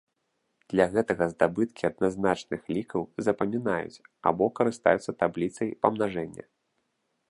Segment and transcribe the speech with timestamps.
[0.71, 6.43] Для гэтага здабыткі адназначных лікаў запамінаюць або карыстаюцца табліцай памнажэння.